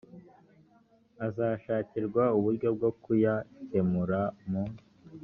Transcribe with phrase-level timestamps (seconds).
[1.27, 4.63] azashakirwa uburyo bwo kuyakemura mu